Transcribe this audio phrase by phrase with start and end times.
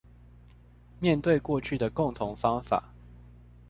[0.99, 2.91] 面對過去的共同方法